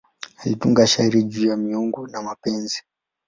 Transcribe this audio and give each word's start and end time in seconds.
Alitunga 0.37 0.87
shairi 0.87 1.23
juu 1.23 1.49
ya 1.49 1.57
miungu 1.57 2.07
na 2.07 2.21
mapenzi. 2.21 2.83